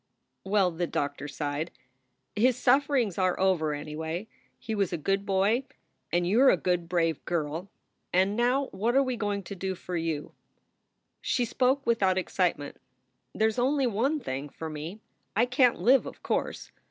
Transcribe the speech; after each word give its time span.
"Well," 0.43 0.71
the 0.71 0.87
doctor 0.87 1.27
sighed, 1.27 1.69
"his 2.35 2.57
sufferings 2.57 3.19
are 3.19 3.39
over, 3.39 3.71
any 3.75 3.95
way. 3.95 4.27
He 4.57 4.73
was 4.73 4.91
a 4.91 4.97
good 4.97 5.27
boy, 5.27 5.65
and 6.11 6.25
you 6.25 6.43
re 6.43 6.51
a 6.51 6.57
good, 6.57 6.89
brave 6.89 7.23
girl. 7.23 7.69
And 8.11 8.35
now 8.35 8.69
what 8.71 8.95
are 8.95 9.03
we 9.03 9.15
to 9.15 9.55
do 9.55 9.75
for 9.75 9.95
you?" 9.95 10.31
She 11.31 11.45
spoke 11.45 11.85
without 11.85 12.17
excitement. 12.17 12.81
"There 13.35 13.47
s 13.49 13.59
only 13.59 13.85
one 13.85 14.19
thing 14.19 14.49
for 14.49 14.71
me. 14.71 15.01
I 15.35 15.45
can 15.45 15.73
t 15.73 15.77
live, 15.77 16.07
of 16.07 16.23
course. 16.23 16.71